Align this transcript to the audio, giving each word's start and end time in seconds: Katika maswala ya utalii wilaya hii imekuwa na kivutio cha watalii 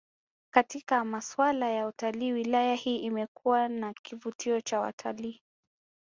Katika 0.53 1.05
maswala 1.05 1.69
ya 1.71 1.87
utalii 1.87 2.31
wilaya 2.31 2.75
hii 2.75 2.97
imekuwa 2.97 3.67
na 3.69 3.93
kivutio 3.93 4.61
cha 4.61 4.79
watalii 4.79 5.41